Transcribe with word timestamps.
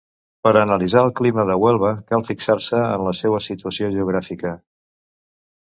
Per 0.45 0.51
a 0.51 0.61
analitzar 0.61 1.03
el 1.07 1.11
clima 1.19 1.45
de 1.49 1.57
Huelva 1.65 1.91
cal 2.13 2.25
fixar-se 2.31 2.81
en 2.97 3.07
la 3.09 3.15
seua 3.21 3.45
situació 3.51 3.95
geogràfica. 3.99 4.57